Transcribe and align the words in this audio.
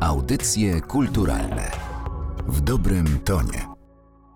Audycje 0.00 0.80
kulturalne 0.80 1.70
w 2.48 2.60
dobrym 2.60 3.18
tonie. 3.24 3.66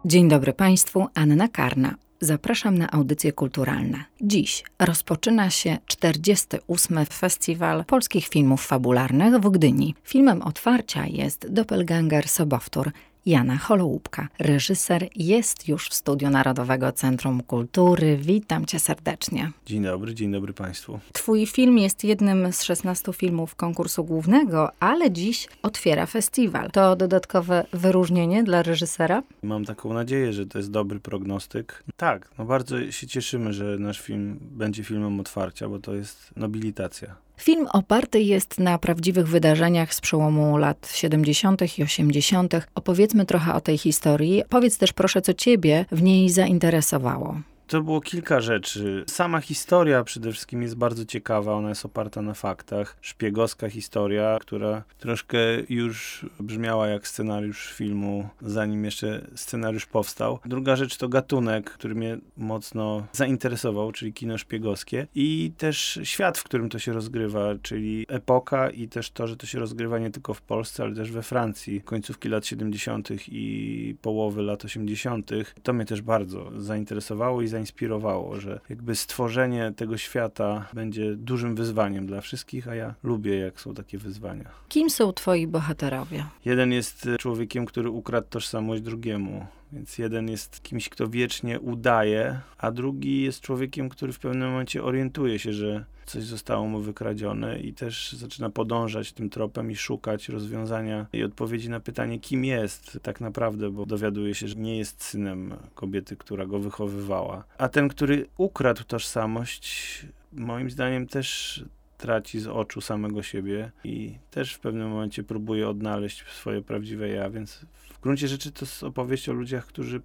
Dzień 0.04 0.28
dobry 0.28 0.52
Państwu, 0.52 1.06
Anna 1.14 1.48
Karna. 1.48 1.94
Zapraszam 2.20 2.78
na 2.78 2.90
audycje 2.90 3.32
kulturalne. 3.32 4.04
Dziś 4.20 4.64
rozpoczyna 4.78 5.50
się 5.50 5.78
48. 5.86 7.06
Festiwal 7.06 7.84
Polskich 7.84 8.28
Filmów 8.28 8.66
Fabularnych 8.66 9.34
w 9.34 9.50
Gdyni. 9.50 9.94
Filmem 10.02 10.42
otwarcia 10.42 11.06
jest 11.06 11.52
Doppelganger 11.52 12.28
Sobowtór 12.28 12.92
Jana 13.26 13.56
Holołupka. 13.56 14.28
Reżyser 14.38 15.08
jest 15.16 15.68
już 15.68 15.88
w 15.88 15.94
Studiu 15.94 16.30
Narodowego 16.30 16.92
Centrum 16.92 17.42
Kultury. 17.42 18.16
Witam 18.16 18.64
cię 18.64 18.78
serdecznie. 18.78 19.50
Dzień 19.66 19.82
dobry, 19.82 20.14
dzień 20.14 20.32
dobry 20.32 20.52
Państwu. 20.52 20.98
Twój 21.12 21.46
film 21.46 21.78
jest 21.78 22.04
jednym 22.04 22.52
z 22.52 22.62
16 22.62 23.12
filmów 23.12 23.54
konkursu 23.54 24.04
głównego, 24.04 24.70
ale 24.80 25.10
dziś 25.10 25.48
otwiera 25.62 26.06
festiwal. 26.06 26.70
To 26.70 26.96
dodatkowe 26.96 27.66
wyróżnienie 27.72 28.44
dla 28.44 28.62
reżysera? 28.62 29.22
Mam 29.42 29.64
taką 29.64 29.92
nadzieję, 29.92 30.32
że 30.32 30.46
to 30.46 30.58
jest 30.58 30.70
dobry 30.70 31.00
prognostyk. 31.00 31.84
Tak, 31.96 32.30
no 32.38 32.44
bardzo 32.44 32.90
się 32.92 33.06
cieszymy, 33.06 33.52
że 33.52 33.78
nasz 33.78 34.00
film 34.00 34.38
będzie 34.40 34.84
filmem 34.84 35.20
otwarcia, 35.20 35.68
bo 35.68 35.78
to 35.78 35.94
jest 35.94 36.30
nobilitacja. 36.36 37.23
Film 37.36 37.66
oparty 37.72 38.20
jest 38.20 38.58
na 38.58 38.78
prawdziwych 38.78 39.28
wydarzeniach 39.28 39.94
z 39.94 40.00
przełomu 40.00 40.56
lat 40.56 40.92
70. 40.94 41.78
i 41.78 41.82
80. 41.82 42.54
Opowiedzmy 42.74 43.26
trochę 43.26 43.54
o 43.54 43.60
tej 43.60 43.78
historii. 43.78 44.42
Powiedz 44.48 44.78
też 44.78 44.92
proszę, 44.92 45.22
co 45.22 45.34
ciebie 45.34 45.86
w 45.92 46.02
niej 46.02 46.30
zainteresowało. 46.30 47.40
To 47.66 47.82
było 47.82 48.00
kilka 48.00 48.40
rzeczy. 48.40 49.04
Sama 49.06 49.40
historia 49.40 50.04
przede 50.04 50.32
wszystkim 50.32 50.62
jest 50.62 50.74
bardzo 50.74 51.04
ciekawa, 51.04 51.52
ona 51.52 51.68
jest 51.68 51.84
oparta 51.84 52.22
na 52.22 52.34
faktach. 52.34 52.96
Szpiegowska 53.00 53.68
historia, 53.68 54.38
która 54.40 54.82
troszkę 54.98 55.38
już 55.68 56.26
brzmiała 56.40 56.88
jak 56.88 57.08
scenariusz 57.08 57.72
filmu, 57.72 58.28
zanim 58.42 58.84
jeszcze 58.84 59.26
scenariusz 59.34 59.86
powstał. 59.86 60.38
Druga 60.44 60.76
rzecz 60.76 60.96
to 60.96 61.08
gatunek, 61.08 61.70
który 61.70 61.94
mnie 61.94 62.18
mocno 62.36 63.06
zainteresował, 63.12 63.92
czyli 63.92 64.12
kino 64.12 64.38
szpiegowskie 64.38 65.06
i 65.14 65.52
też 65.58 65.98
świat, 66.02 66.38
w 66.38 66.44
którym 66.44 66.68
to 66.68 66.78
się 66.78 66.92
rozgrywa, 66.92 67.54
czyli 67.62 68.06
epoka 68.08 68.70
i 68.70 68.88
też 68.88 69.10
to, 69.10 69.26
że 69.26 69.36
to 69.36 69.46
się 69.46 69.58
rozgrywa 69.58 69.98
nie 69.98 70.10
tylko 70.10 70.34
w 70.34 70.42
Polsce, 70.42 70.82
ale 70.82 70.94
też 70.94 71.12
we 71.12 71.22
Francji, 71.22 71.80
końcówki 71.80 72.28
lat 72.28 72.46
70. 72.46 73.08
i 73.28 73.96
połowy 74.02 74.42
lat 74.42 74.64
80. 74.64 75.30
To 75.62 75.72
mnie 75.72 75.84
też 75.84 76.02
bardzo 76.02 76.50
zainteresowało 76.56 77.42
i 77.42 77.53
zainspirowało, 77.54 78.40
że 78.40 78.60
jakby 78.68 78.94
stworzenie 78.94 79.72
tego 79.76 79.98
świata 79.98 80.68
będzie 80.72 81.16
dużym 81.16 81.54
wyzwaniem 81.54 82.06
dla 82.06 82.20
wszystkich, 82.20 82.68
a 82.68 82.74
ja 82.74 82.94
lubię, 83.02 83.38
jak 83.38 83.60
są 83.60 83.74
takie 83.74 83.98
wyzwania. 83.98 84.50
Kim 84.68 84.90
są 84.90 85.12
twoi 85.12 85.46
bohaterowie? 85.46 86.24
Jeden 86.44 86.72
jest 86.72 87.08
człowiekiem, 87.18 87.66
który 87.66 87.90
ukradł 87.90 88.26
tożsamość 88.30 88.82
drugiemu. 88.82 89.46
Więc 89.72 89.98
jeden 89.98 90.28
jest 90.30 90.62
kimś, 90.62 90.88
kto 90.88 91.08
wiecznie 91.08 91.60
udaje, 91.60 92.40
a 92.58 92.70
drugi 92.70 93.22
jest 93.22 93.40
człowiekiem, 93.40 93.88
który 93.88 94.12
w 94.12 94.18
pewnym 94.18 94.50
momencie 94.50 94.84
orientuje 94.84 95.38
się, 95.38 95.52
że 95.52 95.84
coś 96.04 96.24
zostało 96.24 96.66
mu 96.66 96.80
wykradzione 96.80 97.58
i 97.58 97.72
też 97.72 98.12
zaczyna 98.12 98.50
podążać 98.50 99.12
tym 99.12 99.30
tropem 99.30 99.70
i 99.70 99.76
szukać 99.76 100.28
rozwiązania 100.28 101.06
i 101.12 101.24
odpowiedzi 101.24 101.70
na 101.70 101.80
pytanie, 101.80 102.18
kim 102.18 102.44
jest 102.44 102.98
tak 103.02 103.20
naprawdę, 103.20 103.70
bo 103.70 103.86
dowiaduje 103.86 104.34
się, 104.34 104.48
że 104.48 104.54
nie 104.54 104.78
jest 104.78 105.04
synem 105.04 105.54
kobiety, 105.74 106.16
która 106.16 106.46
go 106.46 106.58
wychowywała. 106.58 107.44
A 107.58 107.68
ten, 107.68 107.88
który 107.88 108.26
ukradł 108.36 108.84
tożsamość, 108.84 110.06
moim 110.32 110.70
zdaniem 110.70 111.06
też 111.06 111.64
traci 111.98 112.40
z 112.40 112.46
oczu 112.46 112.80
samego 112.80 113.22
siebie 113.22 113.70
i 113.84 114.18
też 114.30 114.54
w 114.54 114.60
pewnym 114.60 114.88
momencie 114.88 115.22
próbuje 115.22 115.68
odnaleźć 115.68 116.24
swoje 116.26 116.62
prawdziwe 116.62 117.08
ja, 117.08 117.30
więc 117.30 117.66
w 117.92 118.00
gruncie 118.00 118.28
rzeczy 118.28 118.52
to 118.52 118.64
jest 118.64 118.84
opowieść 118.84 119.28
o 119.28 119.32
ludziach, 119.32 119.66
którzy 119.66 120.00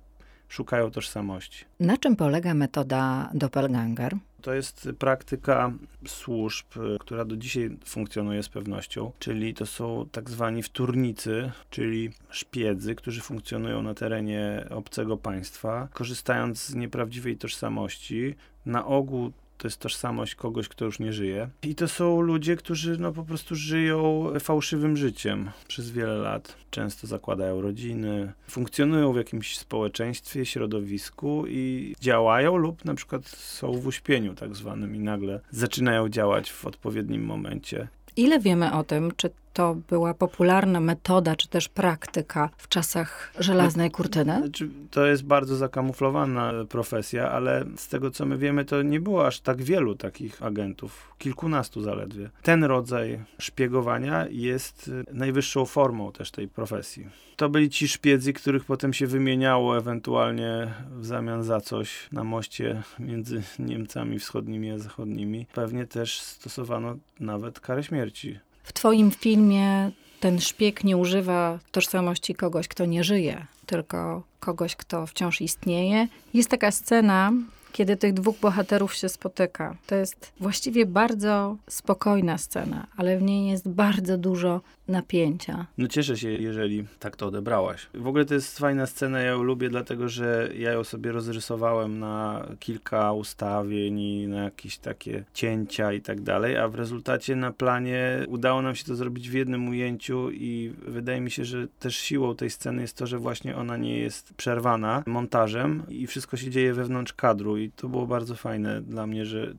szukają 0.49 0.91
tożsamości. 0.91 1.65
Na 1.79 1.97
czym 1.97 2.15
polega 2.15 2.53
metoda 2.53 3.29
Doppelganger? 3.33 4.17
To 4.41 4.53
jest 4.53 4.89
praktyka 4.99 5.71
służb, 6.07 6.65
która 6.99 7.25
do 7.25 7.37
dzisiaj 7.37 7.77
funkcjonuje 7.85 8.43
z 8.43 8.49
pewnością, 8.49 9.11
czyli 9.19 9.53
to 9.53 9.65
są 9.65 10.05
tak 10.11 10.29
zwani 10.29 10.63
wtórnicy, 10.63 11.51
czyli 11.69 12.09
szpiedzy, 12.29 12.95
którzy 12.95 13.21
funkcjonują 13.21 13.81
na 13.81 13.93
terenie 13.93 14.65
obcego 14.69 15.17
państwa, 15.17 15.87
korzystając 15.93 16.65
z 16.65 16.75
nieprawdziwej 16.75 17.37
tożsamości. 17.37 18.35
Na 18.65 18.85
ogół 18.85 19.31
to 19.59 19.67
jest 19.67 19.79
tożsamość 19.79 20.35
kogoś, 20.35 20.67
kto 20.67 20.85
już 20.85 20.99
nie 20.99 21.13
żyje. 21.13 21.49
I 21.63 21.75
to 21.75 21.87
są 21.87 22.21
ludzie, 22.21 22.55
którzy 22.55 22.97
no 22.97 23.11
po 23.11 23.23
prostu 23.23 23.55
żyją 23.55 24.27
fałszywym 24.39 24.97
życiem 24.97 25.51
przez 25.67 25.91
wiele 25.91 26.17
lat. 26.17 26.55
Często 26.71 27.07
zakładają 27.07 27.61
rodziny, 27.61 28.33
funkcjonują 28.47 29.13
w 29.13 29.17
jakimś 29.17 29.57
społeczeństwie, 29.57 30.45
środowisku 30.45 31.43
i 31.47 31.95
działają 32.01 32.57
lub 32.57 32.85
na 32.85 32.95
przykład 32.95 33.27
są 33.27 33.71
w 33.71 33.87
uśpieniu 33.87 34.35
tak 34.35 34.55
zwanym 34.55 34.95
i 34.95 34.99
nagle 34.99 35.39
zaczynają 35.51 36.09
działać 36.09 36.51
w 36.51 36.65
odpowiednim 36.65 37.25
momencie. 37.25 37.87
Ile 38.15 38.39
wiemy 38.39 38.73
o 38.73 38.83
tym, 38.83 39.11
czy 39.17 39.29
to 39.53 39.75
była 39.89 40.13
popularna 40.13 40.79
metoda, 40.79 41.35
czy 41.35 41.47
też 41.47 41.69
praktyka 41.69 42.49
w 42.57 42.67
czasach 42.67 43.33
żelaznej 43.39 43.91
kurtyny? 43.91 44.37
Znaczy, 44.37 44.69
to 44.91 45.05
jest 45.05 45.23
bardzo 45.23 45.55
zakamuflowana 45.55 46.53
profesja, 46.69 47.31
ale 47.31 47.65
z 47.75 47.87
tego 47.87 48.11
co 48.11 48.25
my 48.25 48.37
wiemy, 48.37 48.65
to 48.65 48.81
nie 48.81 48.99
było 48.99 49.27
aż 49.27 49.39
tak 49.39 49.61
wielu 49.61 49.95
takich 49.95 50.43
agentów, 50.43 51.13
kilkunastu 51.17 51.81
zaledwie. 51.81 52.29
Ten 52.43 52.63
rodzaj 52.63 53.19
szpiegowania 53.39 54.27
jest 54.29 54.91
najwyższą 55.13 55.65
formą 55.65 56.11
też 56.11 56.31
tej 56.31 56.47
profesji. 56.47 57.09
To 57.35 57.49
byli 57.49 57.69
ci 57.69 57.87
szpiedzy, 57.87 58.33
których 58.33 58.65
potem 58.65 58.93
się 58.93 59.07
wymieniało 59.07 59.77
ewentualnie 59.77 60.73
w 60.91 61.05
zamian 61.05 61.43
za 61.43 61.61
coś 61.61 62.09
na 62.11 62.23
moście 62.23 62.83
między 62.99 63.43
Niemcami 63.59 64.19
wschodnimi 64.19 64.71
a 64.71 64.77
zachodnimi. 64.77 65.47
Pewnie 65.53 65.85
też 65.85 66.19
stosowano 66.19 66.95
nawet 67.19 67.59
karę 67.59 67.83
śmierci. 67.83 68.39
W 68.69 68.73
twoim 68.73 69.11
filmie 69.11 69.91
ten 70.19 70.39
szpieg 70.39 70.83
nie 70.83 70.97
używa 70.97 71.59
tożsamości 71.71 72.35
kogoś, 72.35 72.67
kto 72.67 72.85
nie 72.85 73.03
żyje, 73.03 73.45
tylko 73.65 74.23
kogoś, 74.39 74.75
kto 74.75 75.07
wciąż 75.07 75.41
istnieje. 75.41 76.07
Jest 76.33 76.49
taka 76.49 76.71
scena, 76.71 77.31
kiedy 77.71 77.97
tych 77.97 78.13
dwóch 78.13 78.39
bohaterów 78.39 78.93
się 78.93 79.09
spotyka. 79.09 79.75
To 79.87 79.95
jest 79.95 80.31
właściwie 80.39 80.85
bardzo 80.85 81.55
spokojna 81.69 82.37
scena, 82.37 82.87
ale 82.97 83.17
w 83.17 83.21
niej 83.21 83.47
jest 83.47 83.69
bardzo 83.69 84.17
dużo 84.17 84.61
napięcia. 84.89 85.65
No 85.77 85.87
cieszę 85.87 86.17
się, 86.17 86.29
jeżeli 86.29 86.85
tak 86.99 87.15
to 87.15 87.27
odebrałaś. 87.27 87.87
W 87.93 88.07
ogóle 88.07 88.25
to 88.25 88.33
jest 88.33 88.59
fajna 88.59 88.85
scena, 88.85 89.19
ja 89.19 89.31
ją 89.31 89.43
lubię, 89.43 89.69
dlatego 89.69 90.09
że 90.09 90.49
ja 90.57 90.71
ją 90.71 90.83
sobie 90.83 91.11
rozrysowałem 91.11 91.99
na 91.99 92.47
kilka 92.59 93.13
ustawień 93.13 93.99
i 93.99 94.27
na 94.27 94.43
jakieś 94.43 94.77
takie 94.77 95.23
cięcia 95.33 95.93
i 95.93 96.01
tak 96.01 96.21
dalej, 96.21 96.57
a 96.57 96.67
w 96.67 96.75
rezultacie 96.75 97.35
na 97.35 97.51
planie 97.51 98.25
udało 98.27 98.61
nam 98.61 98.75
się 98.75 98.85
to 98.85 98.95
zrobić 98.95 99.29
w 99.29 99.33
jednym 99.33 99.69
ujęciu 99.69 100.31
i 100.31 100.73
wydaje 100.87 101.21
mi 101.21 101.31
się, 101.31 101.45
że 101.45 101.67
też 101.79 101.95
siłą 101.95 102.35
tej 102.35 102.49
sceny 102.49 102.81
jest 102.81 102.97
to, 102.97 103.07
że 103.07 103.17
właśnie 103.19 103.55
ona 103.55 103.77
nie 103.77 103.97
jest 103.97 104.33
przerwana 104.33 105.03
montażem 105.05 105.83
i 105.89 106.07
wszystko 106.07 106.37
się 106.37 106.49
dzieje 106.49 106.73
wewnątrz 106.73 107.13
kadru 107.13 107.57
i 107.57 107.71
to 107.71 107.89
było 107.89 108.07
bardzo 108.07 108.35
fajne 108.35 108.81
dla 108.81 109.07
mnie, 109.07 109.25
że 109.25 109.53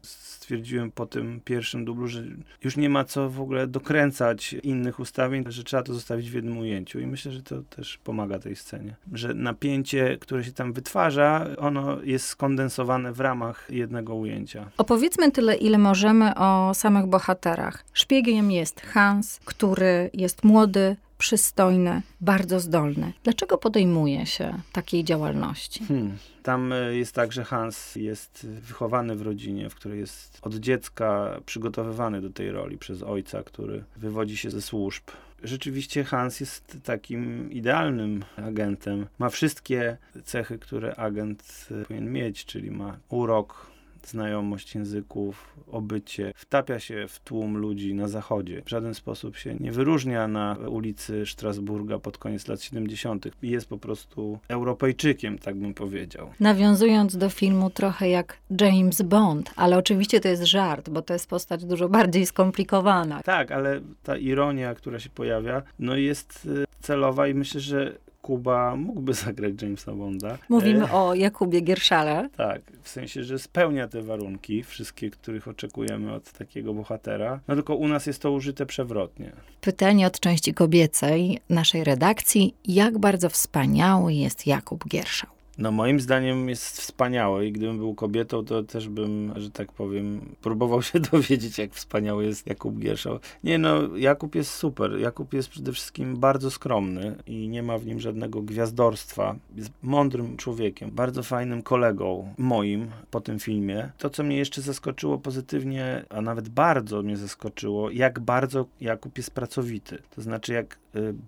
stwierdziłem 0.50 0.90
po 0.90 1.06
tym 1.06 1.40
pierwszym 1.44 1.84
dublu, 1.84 2.08
że 2.08 2.22
już 2.64 2.76
nie 2.76 2.88
ma 2.88 3.04
co 3.04 3.30
w 3.30 3.40
ogóle 3.40 3.66
dokręcać 3.66 4.52
innych 4.52 5.00
ustawień, 5.00 5.44
że 5.48 5.64
trzeba 5.64 5.82
to 5.82 5.94
zostawić 5.94 6.30
w 6.30 6.34
jednym 6.34 6.58
ujęciu 6.58 7.00
i 7.00 7.06
myślę, 7.06 7.32
że 7.32 7.42
to 7.42 7.62
też 7.62 7.98
pomaga 7.98 8.38
tej 8.38 8.56
scenie. 8.56 8.96
Że 9.12 9.34
napięcie, 9.34 10.18
które 10.20 10.44
się 10.44 10.52
tam 10.52 10.72
wytwarza, 10.72 11.46
ono 11.58 12.02
jest 12.02 12.26
skondensowane 12.26 13.12
w 13.12 13.20
ramach 13.20 13.66
jednego 13.70 14.14
ujęcia. 14.14 14.70
Opowiedzmy 14.78 15.32
tyle, 15.32 15.56
ile 15.56 15.78
możemy 15.78 16.34
o 16.34 16.74
samych 16.74 17.06
bohaterach. 17.06 17.84
Szpiegiem 17.92 18.50
jest 18.50 18.80
Hans, 18.80 19.40
który 19.44 20.10
jest 20.14 20.44
młody, 20.44 20.96
przystojny, 21.20 22.02
bardzo 22.20 22.60
zdolny. 22.60 23.12
Dlaczego 23.24 23.58
podejmuje 23.58 24.26
się 24.26 24.60
takiej 24.72 25.04
działalności? 25.04 25.84
Hmm. 25.84 26.16
Tam 26.42 26.72
e, 26.72 26.96
jest 26.96 27.14
tak, 27.14 27.32
że 27.32 27.44
Hans 27.44 27.96
jest 27.96 28.46
wychowany 28.46 29.16
w 29.16 29.22
rodzinie, 29.22 29.70
w 29.70 29.74
której 29.74 30.00
jest 30.00 30.38
od 30.42 30.54
dziecka 30.54 31.40
przygotowywany 31.46 32.20
do 32.20 32.30
tej 32.30 32.50
roli 32.50 32.78
przez 32.78 33.02
ojca, 33.02 33.42
który 33.42 33.84
wywodzi 33.96 34.36
się 34.36 34.50
ze 34.50 34.62
służb. 34.62 35.02
Rzeczywiście 35.42 36.04
Hans 36.04 36.40
jest 36.40 36.78
takim 36.84 37.52
idealnym 37.52 38.24
agentem. 38.36 39.06
Ma 39.18 39.28
wszystkie 39.28 39.96
cechy, 40.24 40.58
które 40.58 40.96
agent 40.96 41.68
powinien 41.88 42.12
mieć, 42.12 42.44
czyli 42.44 42.70
ma 42.70 42.98
urok, 43.08 43.70
znajomość 44.08 44.74
języków, 44.74 45.54
obycie, 45.72 46.32
wtapia 46.36 46.80
się 46.80 47.08
w 47.08 47.20
tłum 47.20 47.56
ludzi 47.56 47.94
na 47.94 48.08
zachodzie. 48.08 48.62
W 48.64 48.68
żaden 48.68 48.94
sposób 48.94 49.36
się 49.36 49.54
nie 49.60 49.72
wyróżnia 49.72 50.28
na 50.28 50.56
ulicy 50.68 51.26
Strasburga 51.26 51.98
pod 51.98 52.18
koniec 52.18 52.48
lat 52.48 52.62
70. 52.62 53.28
Jest 53.42 53.68
po 53.68 53.78
prostu 53.78 54.38
Europejczykiem, 54.48 55.38
tak 55.38 55.56
bym 55.56 55.74
powiedział. 55.74 56.30
Nawiązując 56.40 57.16
do 57.16 57.30
filmu 57.30 57.70
trochę 57.70 58.08
jak 58.08 58.38
James 58.60 59.02
Bond, 59.02 59.50
ale 59.56 59.76
oczywiście 59.78 60.20
to 60.20 60.28
jest 60.28 60.42
żart, 60.42 60.90
bo 60.90 61.02
to 61.02 61.12
jest 61.12 61.28
postać 61.28 61.64
dużo 61.64 61.88
bardziej 61.88 62.26
skomplikowana. 62.26 63.22
Tak, 63.22 63.52
ale 63.52 63.80
ta 64.02 64.16
ironia, 64.16 64.74
która 64.74 64.98
się 64.98 65.10
pojawia, 65.10 65.62
no 65.78 65.96
jest 65.96 66.46
y, 66.46 66.64
celowa 66.80 67.28
i 67.28 67.34
myślę, 67.34 67.60
że 67.60 67.98
Kuba 68.22 68.76
mógłby 68.76 69.14
zagrać 69.24 69.62
Jamesa 69.62 69.92
Bonda. 69.92 70.38
Mówimy 70.48 70.84
e, 70.84 70.92
o 70.92 71.14
Jakubie 71.14 71.60
Gierszale. 71.60 72.28
Tak, 72.36 72.62
w 72.82 72.88
sensie, 72.88 73.24
że 73.24 73.38
spełnia 73.38 73.88
te 73.88 74.02
warunki, 74.02 74.62
wszystkie, 74.62 75.10
których 75.10 75.48
oczekujemy 75.48 76.12
od 76.12 76.32
takiego 76.32 76.74
bohatera. 76.74 77.40
No 77.48 77.54
tylko 77.54 77.74
u 77.74 77.88
nas 77.88 78.06
jest 78.06 78.22
to 78.22 78.32
użyte 78.32 78.66
przewrotnie. 78.66 79.32
Pytanie 79.60 80.06
od 80.06 80.20
części 80.20 80.54
kobiecej 80.54 81.38
naszej 81.48 81.84
redakcji. 81.84 82.54
Jak 82.64 82.98
bardzo 82.98 83.28
wspaniały 83.28 84.14
jest 84.14 84.46
Jakub 84.46 84.88
Gierszał? 84.88 85.39
No 85.60 85.70
moim 85.70 86.00
zdaniem 86.00 86.48
jest 86.48 86.80
wspaniały 86.80 87.46
i 87.46 87.52
gdybym 87.52 87.78
był 87.78 87.94
kobietą, 87.94 88.44
to 88.44 88.62
też 88.62 88.88
bym, 88.88 89.32
że 89.36 89.50
tak 89.50 89.72
powiem, 89.72 90.34
próbował 90.42 90.82
się 90.88 91.00
dowiedzieć, 91.00 91.58
jak 91.58 91.72
wspaniały 91.72 92.24
jest 92.24 92.46
Jakub 92.46 92.78
Gierszał. 92.78 93.18
Nie 93.44 93.58
no, 93.58 93.96
Jakub 93.96 94.34
jest 94.34 94.50
super. 94.50 94.98
Jakub 94.98 95.34
jest 95.34 95.48
przede 95.48 95.72
wszystkim 95.72 96.16
bardzo 96.16 96.50
skromny 96.50 97.16
i 97.26 97.48
nie 97.48 97.62
ma 97.62 97.78
w 97.78 97.86
nim 97.86 98.00
żadnego 98.00 98.42
gwiazdorstwa. 98.42 99.36
Jest 99.56 99.70
mądrym 99.82 100.36
człowiekiem, 100.36 100.90
bardzo 100.90 101.22
fajnym 101.22 101.62
kolegą 101.62 102.34
moim 102.38 102.90
po 103.10 103.20
tym 103.20 103.38
filmie. 103.38 103.90
To, 103.98 104.10
co 104.10 104.22
mnie 104.22 104.36
jeszcze 104.36 104.62
zaskoczyło 104.62 105.18
pozytywnie, 105.18 106.04
a 106.10 106.20
nawet 106.20 106.48
bardzo 106.48 107.02
mnie 107.02 107.16
zaskoczyło, 107.16 107.90
jak 107.90 108.20
bardzo 108.20 108.66
Jakub 108.80 109.16
jest 109.16 109.30
pracowity. 109.30 109.98
To 110.14 110.22
znaczy, 110.22 110.52
jak 110.52 110.78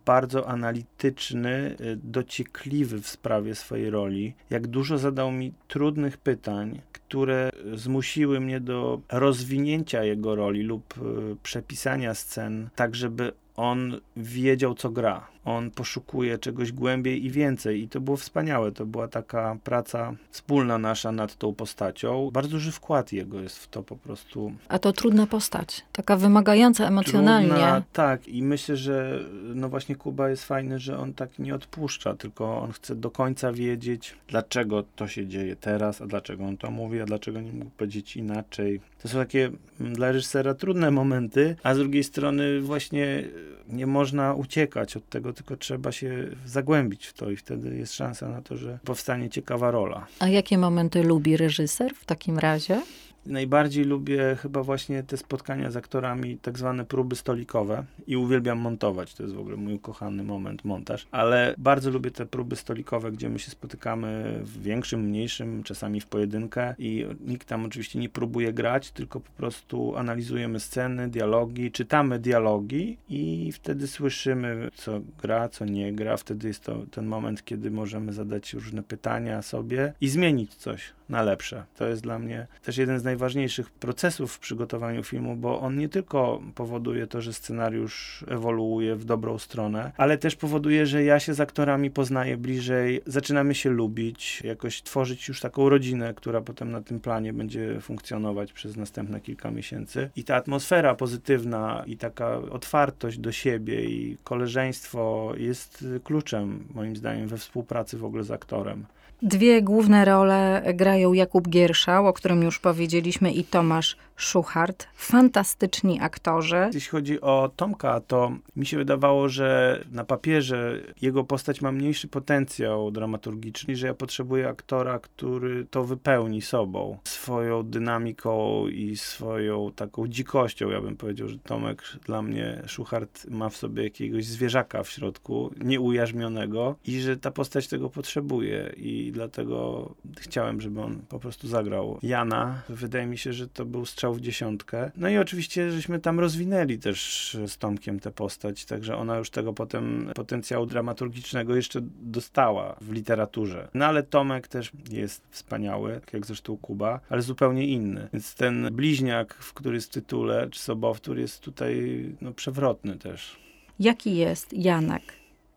bardzo 0.07 0.49
analityczny, 0.49 1.77
y, 1.81 1.99
dociekliwy 2.05 3.01
w 3.01 3.09
sprawie 3.09 3.55
swojej 3.55 3.91
roli. 3.91 4.35
Jak 4.51 4.67
dużo 4.67 4.99
zadał 4.99 5.33
mi 5.33 5.53
trudnych 5.69 6.17
pytań, 6.17 6.81
które 6.93 7.51
zmusiły 7.75 8.41
mnie 8.41 8.61
do 8.61 9.01
rozwinięcia 9.13 10.05
jego 10.05 10.35
roli 10.35 10.63
lub 10.63 10.95
e, 10.99 11.03
przepisania 11.43 12.15
scen, 12.15 12.69
tak 12.77 12.95
żeby 12.95 13.33
on 13.57 14.01
wiedział, 14.17 14.75
co 14.75 14.91
gra 14.91 15.32
on 15.45 15.71
poszukuje 15.71 16.39
czegoś 16.39 16.73
głębiej 16.73 17.25
i 17.25 17.31
więcej. 17.31 17.83
I 17.83 17.89
to 17.89 18.01
było 18.01 18.17
wspaniałe. 18.17 18.73
To 18.73 18.87
była 18.87 19.09
taka 19.09 19.57
praca 19.65 20.15
wspólna 20.31 20.79
nasza 20.79 21.13
nad 21.13 21.37
tą 21.37 21.55
postacią. 21.55 22.31
Bardzo 22.33 22.51
duży 22.51 22.73
wkład 22.73 23.13
jego 23.13 23.41
jest 23.41 23.59
w 23.59 23.69
to 23.69 23.83
po 23.83 23.97
prostu. 23.97 24.53
A 24.69 24.79
to 24.79 24.93
trudna 24.93 25.27
postać, 25.27 25.85
taka 25.93 26.17
wymagająca 26.17 26.89
emocjonalnie. 26.89 27.49
Trudna, 27.49 27.83
tak, 27.93 28.29
i 28.29 28.43
myślę, 28.43 28.77
że 28.77 29.21
no 29.55 29.69
właśnie 29.69 29.97
Kuba 29.97 30.31
jest 30.31 30.45
fajny, 30.45 30.79
że 30.79 30.99
on 30.99 31.15
tak 31.15 31.39
nie 31.39 31.55
odpuszcza, 31.55 32.15
tylko 32.15 32.63
on 32.63 32.73
chce 32.73 32.95
do 32.95 33.11
końca 33.11 33.53
wiedzieć, 33.53 34.17
dlaczego 34.29 34.85
to 34.97 35.09
się 35.09 35.27
dzieje 35.27 35.57
teraz, 35.57 36.03
a 36.03 36.07
dlaczego 36.07 36.45
on 36.45 36.57
to 36.57 36.71
mówi, 36.71 37.01
a 37.01 37.05
dlaczego 37.05 37.41
nie 37.41 37.53
mógł 37.53 37.71
powiedzieć 37.71 38.17
inaczej. 38.17 38.81
To 39.03 39.09
są 39.09 39.19
takie 39.19 39.51
mm, 39.81 39.95
dla 39.95 40.13
reżysera 40.13 40.55
trudne 40.55 40.91
momenty, 40.91 41.57
a 41.63 41.75
z 41.75 41.79
drugiej 41.79 42.05
strony 42.05 42.61
właśnie 42.61 43.25
nie 43.69 43.87
można 43.87 44.35
uciekać 44.35 44.97
od 44.97 45.09
tego, 45.09 45.32
tylko 45.33 45.57
trzeba 45.57 45.93
się 45.93 46.29
zagłębić 46.47 47.07
w 47.07 47.13
to 47.13 47.31
i 47.31 47.37
wtedy 47.37 47.77
jest 47.77 47.95
szansa 47.95 48.29
na 48.29 48.43
to, 48.43 48.57
że 48.57 48.79
powstanie 48.85 49.31
ciekawa 49.31 49.71
rola. 49.71 50.07
A 50.19 50.29
jakie 50.29 50.59
momenty 50.59 51.03
lubi 51.03 51.37
reżyser 51.37 51.95
w 51.95 52.05
takim 52.05 52.39
razie? 52.39 52.83
Najbardziej 53.27 53.85
lubię 53.85 54.37
chyba 54.41 54.63
właśnie 54.63 55.03
te 55.03 55.17
spotkania 55.17 55.71
z 55.71 55.77
aktorami, 55.77 56.39
tak 56.39 56.59
zwane 56.59 56.85
próby 56.85 57.17
stolikowe 57.17 57.85
i 58.07 58.17
uwielbiam 58.17 58.59
montować. 58.59 59.15
To 59.15 59.23
jest 59.23 59.35
w 59.35 59.39
ogóle 59.39 59.57
mój 59.57 59.75
ukochany 59.75 60.23
moment, 60.23 60.65
montaż. 60.65 61.07
Ale 61.11 61.55
bardzo 61.59 61.91
lubię 61.91 62.11
te 62.11 62.27
próby 62.27 62.57
stolikowe, 62.57 63.13
gdzie 63.13 63.29
my 63.29 63.39
się 63.39 63.51
spotykamy 63.51 64.41
w 64.43 64.63
większym, 64.63 65.01
mniejszym, 65.01 65.63
czasami 65.63 66.01
w 66.01 66.07
pojedynkę 66.07 66.75
i 66.79 67.07
nikt 67.27 67.49
tam 67.49 67.65
oczywiście 67.65 67.99
nie 67.99 68.09
próbuje 68.09 68.53
grać, 68.53 68.91
tylko 68.91 69.21
po 69.21 69.31
prostu 69.31 69.97
analizujemy 69.97 70.61
sceny, 70.61 71.09
dialogi, 71.09 71.71
czytamy 71.71 72.19
dialogi 72.19 72.99
i 73.09 73.53
wtedy 73.53 73.89
słyszymy, 73.89 74.69
co 74.75 75.01
gra, 75.23 75.49
co 75.49 75.65
nie 75.65 75.93
gra. 75.93 76.17
Wtedy 76.17 76.49
jest 76.49 76.65
to 76.65 76.87
ten 76.91 77.07
moment, 77.07 77.45
kiedy 77.45 77.71
możemy 77.71 78.13
zadać 78.13 78.53
różne 78.53 78.83
pytania 78.83 79.43
sobie 79.43 79.93
i 80.01 80.09
zmienić 80.09 80.55
coś 80.55 80.93
na 81.09 81.23
lepsze. 81.23 81.65
To 81.77 81.89
jest 81.89 82.03
dla 82.03 82.19
mnie 82.19 82.47
też 82.63 82.77
jeden 82.77 82.99
z 82.99 83.05
najważniejszych 83.13 83.71
procesów 83.71 84.33
w 84.33 84.39
przygotowaniu 84.39 85.03
filmu, 85.03 85.37
bo 85.37 85.61
on 85.61 85.79
nie 85.79 85.89
tylko 85.89 86.43
powoduje 86.55 87.07
to, 87.07 87.21
że 87.21 87.33
scenariusz 87.33 88.25
ewoluuje 88.29 88.97
w 88.97 89.05
dobrą 89.05 89.39
stronę, 89.39 89.93
ale 89.97 90.19
też 90.19 90.37
powoduje, 90.37 90.87
że 90.87 91.05
ja 91.05 91.21
się 91.21 91.35
z 91.35 91.41
aktorami 91.41 91.91
poznaję 91.91 92.37
bliżej, 92.37 93.01
zaczynamy 93.07 93.55
się 93.55 93.71
lubić, 93.71 94.43
jakoś 94.45 94.83
tworzyć 94.83 95.29
już 95.29 95.41
taką 95.41 95.69
rodzinę, 95.69 96.15
która 96.15 96.41
potem 96.41 96.71
na 96.71 96.81
tym 96.81 97.01
planie 97.01 97.33
będzie 97.33 97.81
funkcjonować 97.81 98.53
przez 98.53 98.77
następne 98.77 99.21
kilka 99.21 99.51
miesięcy. 99.51 100.11
I 100.17 100.25
ta 100.25 100.37
atmosfera 100.37 100.95
pozytywna 100.95 101.85
i 101.87 101.97
taka 101.97 102.37
otwartość 102.37 103.19
do 103.19 103.33
siebie 103.33 103.85
i 103.85 104.17
koleżeństwo 104.25 105.33
jest 105.37 105.85
kluczem, 106.05 106.65
moim 106.75 106.97
zdaniem, 106.97 107.29
we 107.29 107.37
współpracy 107.37 107.99
w 107.99 108.05
ogóle 108.05 108.25
z 108.25 108.31
aktorem. 108.31 108.85
Dwie 109.23 109.63
główne 109.63 110.05
role 110.05 110.63
grają 110.75 111.13
Jakub 111.13 111.49
Gierszał, 111.49 112.07
o 112.07 112.13
którym 112.13 112.43
już 112.43 112.59
powiedzieliśmy, 112.59 113.33
i 113.33 113.45
Tomasz 113.45 113.97
Szuchart. 114.17 114.87
Fantastyczni 114.95 116.01
aktorzy. 116.01 116.71
Jeśli 116.75 116.91
chodzi 116.91 117.21
o 117.21 117.51
Tomka, 117.57 118.01
to 118.01 118.33
mi 118.57 118.67
się 118.67 118.77
wydawało, 118.77 119.29
że 119.29 119.81
na 119.93 120.05
papierze 120.05 120.81
jego 121.03 121.25
postać 121.25 121.61
ma 121.61 121.73
mniejszy 121.73 122.09
potencjał 122.09 122.91
dramaturgiczny, 122.91 123.77
że 123.77 123.87
ja 123.87 123.95
potrzebuję 123.95 124.49
aktora, 124.49 124.99
który 124.99 125.67
to 125.71 125.85
wypełni 125.85 126.43
sobą, 126.43 126.99
swoją 127.05 127.63
dynamiką 127.63 128.67
i 128.69 128.97
swoją 128.97 129.71
taką 129.77 130.09
dzikością. 130.09 130.71
Ja 130.71 130.81
bym 130.81 130.97
powiedział, 130.97 131.29
że 131.29 131.39
Tomek 131.39 131.83
dla 132.05 132.23
mnie, 132.23 132.63
Szuchart 132.67 133.27
ma 133.31 133.49
w 133.49 133.57
sobie 133.57 133.85
jakiegoś 133.85 134.25
zwierzaka 134.25 134.83
w 134.83 134.91
środku, 134.91 135.51
nieujarzmionego 135.65 136.77
i 136.85 137.01
że 137.01 137.17
ta 137.17 137.31
postać 137.31 137.69
tego 137.69 137.91
potrzebuje 137.91 138.73
i 138.77 139.12
dlatego 139.13 139.95
chciałem, 140.19 140.61
żeby 140.61 140.81
on 140.81 140.99
po 141.09 141.19
prostu 141.19 141.49
zagrał 141.49 141.99
Jana. 142.03 142.63
Wydaje 142.69 143.07
mi 143.07 143.19
się, 143.19 143.33
że 143.33 143.49
to 143.49 143.65
był 143.65 143.87
strzał 143.87 144.15
w 144.15 144.21
dziesiątkę. 144.21 144.91
No 144.97 145.09
i 145.09 145.19
oczywiście, 145.19 145.71
żeśmy 145.71 146.01
tam 146.01 146.21
rozwinęli 146.21 146.79
też 146.79 147.37
z 147.47 147.59
Tomkiem 147.59 148.01
tę 148.01 148.11
postać, 148.11 148.65
także 148.65 148.97
ona 148.97 149.19
już 149.19 149.31
tego 149.31 149.53
potem 149.53 150.11
potencjału 150.15 150.67
dramaturgicznego 150.67 151.57
jeszcze 151.57 151.81
dostała 152.03 152.77
w 152.81 152.93
literaturze. 152.93 153.69
No 153.75 153.87
ale 153.87 154.03
Tomek 154.03 154.49
też 154.49 154.73
jest 154.91 155.23
wspaniały, 155.31 156.01
tak 156.01 156.13
jak 156.13 156.27
zresztą 156.27 156.57
Kuba, 156.57 157.01
ale 157.11 157.23
zupełnie 157.23 157.67
inny. 157.67 158.09
Więc 158.13 158.35
ten 158.35 158.69
bliźniak, 158.73 159.35
który 159.35 159.75
jest 159.75 159.91
w 159.91 159.93
tytule, 159.93 160.49
czy 160.51 160.61
sobowtór 160.61 161.19
jest 161.19 161.41
tutaj 161.41 162.05
no, 162.21 162.33
przewrotny 162.33 162.97
też. 162.97 163.37
Jaki 163.79 164.17
jest 164.17 164.53
Janek 164.53 165.03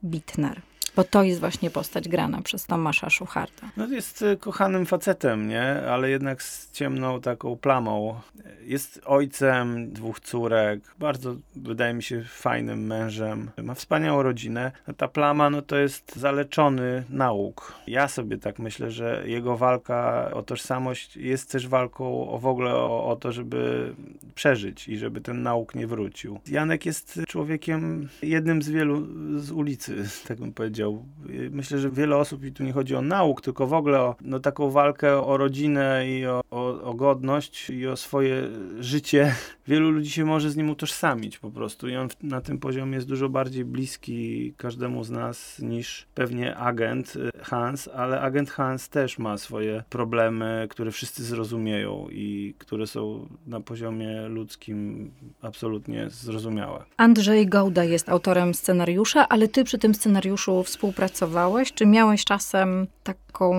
Bitner? 0.04 0.62
Bo 0.96 1.04
to 1.04 1.24
jest 1.24 1.40
właśnie 1.40 1.70
postać 1.70 2.10
grana 2.10 2.42
przez 2.42 2.66
Tomasza 2.66 3.10
Szucharta. 3.10 3.70
No 3.78 3.88
jest 3.88 4.22
e, 4.22 4.38
kochanym 4.38 4.86
facetem, 4.86 5.48
nie? 5.48 5.82
Ale 5.90 6.10
jednak 6.10 6.44
z 6.44 6.72
ciemną 6.72 7.22
taką 7.22 7.56
plamą. 7.58 8.20
Jest 8.64 9.02
ojcem 9.06 9.92
dwóch 9.92 10.20
córek, 10.20 10.80
bardzo 11.00 11.36
wydaje 11.56 11.94
mi 11.94 12.04
się 12.04 12.24
fajnym 12.24 12.86
mężem. 12.86 13.52
Ma 13.64 13.74
wspaniałą 13.74 14.24
rodzinę. 14.24 14.72
No 14.88 14.94
ta 14.94 15.08
plama, 15.08 15.50
no 15.50 15.62
to 15.62 15.76
jest 15.76 16.16
zaleczony 16.16 17.04
nauk. 17.10 17.74
Ja 17.88 18.08
sobie 18.08 18.38
tak 18.38 18.60
myślę, 18.60 18.92
że 18.92 19.24
jego 19.26 19.58
walka 19.58 20.32
o 20.34 20.44
tożsamość 20.44 21.18
jest 21.18 21.52
też 21.52 21.68
walką 21.68 22.30
o 22.30 22.40
w 22.40 22.46
ogóle 22.46 22.76
o, 22.76 23.08
o 23.08 23.16
to, 23.16 23.32
żeby 23.32 23.94
przeżyć 24.36 24.88
i 24.88 24.98
żeby 24.98 25.22
ten 25.22 25.44
nauk 25.44 25.76
nie 25.76 25.88
wrócił. 25.88 26.40
Janek 26.48 26.86
jest 26.86 27.20
człowiekiem 27.28 28.10
jednym 28.22 28.62
z 28.62 28.70
wielu 28.70 29.08
z 29.40 29.52
ulicy, 29.52 29.96
tak 30.28 30.40
bym 30.40 30.54
powiedział 30.54 30.85
powiedział. 30.86 31.06
Myślę, 31.52 31.80
że 31.80 31.92
wiele 31.92 32.18
osób, 32.18 32.46
i 32.46 32.52
tu 32.52 32.64
nie 32.64 32.74
chodzi 32.74 32.96
o 32.96 33.02
nauk, 33.02 33.42
tylko 33.42 33.68
w 33.68 33.74
ogóle 33.74 34.02
o 34.02 34.16
no, 34.22 34.40
taką 34.40 34.72
walkę 34.72 35.26
o 35.26 35.38
rodzinę 35.38 36.04
i 36.10 36.26
o, 36.26 36.42
o, 36.52 36.82
o 36.82 36.94
godność 36.94 37.70
i 37.70 37.88
o 37.88 37.98
swoje 37.98 38.50
życie. 38.80 39.36
Wielu 39.68 39.92
ludzi 39.92 40.12
się 40.12 40.26
może 40.26 40.52
z 40.52 40.56
nim 40.56 40.70
utożsamić 40.70 41.38
po 41.38 41.52
prostu 41.52 41.88
i 41.88 41.96
on 41.96 42.08
na 42.24 42.42
tym 42.42 42.58
poziomie 42.58 42.96
jest 42.96 43.08
dużo 43.08 43.30
bardziej 43.30 43.66
bliski 43.66 44.54
każdemu 44.58 45.04
z 45.04 45.10
nas 45.10 45.60
niż 45.60 46.08
pewnie 46.16 46.58
agent 46.58 47.16
y, 47.16 47.32
Hans, 47.44 47.90
ale 47.96 48.22
agent 48.22 48.50
Hans 48.50 48.90
też 48.90 49.20
ma 49.20 49.38
swoje 49.38 49.84
problemy, 49.90 50.68
które 50.70 50.92
wszyscy 50.92 51.24
zrozumieją 51.24 52.08
i 52.12 52.54
które 52.58 52.88
są 52.88 53.28
na 53.48 53.60
poziomie 53.60 54.28
ludzkim 54.28 55.12
absolutnie 55.42 56.10
zrozumiałe. 56.10 56.84
Andrzej 56.98 57.48
Gołda 57.48 57.84
jest 57.84 58.10
autorem 58.10 58.54
scenariusza, 58.54 59.30
ale 59.30 59.48
ty 59.48 59.64
przy 59.64 59.78
tym 59.78 59.96
scenariuszu 59.96 60.64
współpracowałeś? 60.76 61.74
Czy 61.74 61.86
miałeś 61.86 62.26
czasem 62.26 62.88
taką 63.04 63.54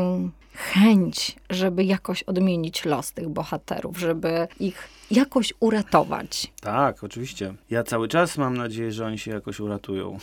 chęć, 0.54 1.36
żeby 1.50 1.84
jakoś 1.84 2.22
odmienić 2.22 2.84
los 2.84 3.12
tych 3.12 3.28
bohaterów, 3.28 3.98
żeby 3.98 4.48
ich 4.60 4.88
jakoś 5.10 5.54
uratować. 5.60 6.52
Tak, 6.60 7.04
oczywiście. 7.04 7.54
Ja 7.70 7.84
cały 7.84 8.08
czas 8.08 8.38
mam 8.38 8.56
nadzieję, 8.56 8.92
że 8.92 9.06
oni 9.06 9.18
się 9.18 9.30
jakoś 9.30 9.60
uratują. 9.60 10.18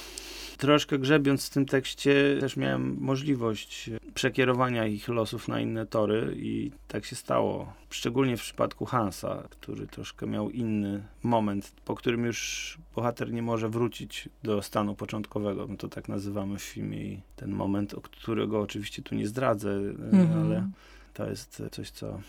Troszkę 0.63 0.99
grzebiąc 0.99 1.47
w 1.47 1.49
tym 1.49 1.65
tekście, 1.65 2.37
też 2.39 2.57
miałem 2.57 2.97
możliwość 2.99 3.89
przekierowania 4.13 4.85
ich 4.85 5.07
losów 5.07 5.47
na 5.47 5.59
inne 5.59 5.85
tory 5.85 6.35
i 6.37 6.71
tak 6.87 7.05
się 7.05 7.15
stało. 7.15 7.73
Szczególnie 7.89 8.37
w 8.37 8.41
przypadku 8.41 8.85
Hansa, 8.85 9.43
który 9.49 9.87
troszkę 9.87 10.27
miał 10.27 10.49
inny 10.49 11.03
moment, 11.23 11.71
po 11.85 11.95
którym 11.95 12.25
już 12.25 12.77
bohater 12.95 13.33
nie 13.33 13.41
może 13.41 13.69
wrócić 13.69 14.29
do 14.43 14.61
stanu 14.61 14.95
początkowego. 14.95 15.67
My 15.67 15.77
to 15.77 15.87
tak 15.87 16.09
nazywamy 16.09 16.59
w 16.59 16.63
filmie 16.63 16.97
i 16.97 17.21
ten 17.35 17.51
moment, 17.51 17.93
o 17.93 18.01
którego 18.01 18.61
oczywiście 18.61 19.01
tu 19.01 19.15
nie 19.15 19.27
zdradzę, 19.27 19.71
mhm. 19.71 20.41
ale 20.41 20.69
to 21.13 21.29
jest 21.29 21.63
coś, 21.71 21.89
co 21.89 22.19